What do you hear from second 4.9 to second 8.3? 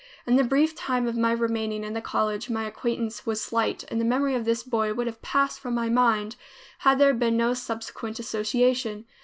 would have passed from my mind, had there been no subsequent